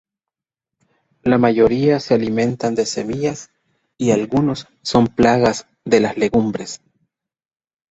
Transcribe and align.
La 1.21 1.37
mayoría 1.37 1.99
se 1.99 2.15
alimentan 2.15 2.73
de 2.73 2.87
semillas 2.87 3.51
y 3.99 4.09
algunos 4.09 4.67
son 4.81 5.05
plagas 5.05 5.67
de 5.85 5.99
las 5.99 6.17
legumbres. 6.17 6.81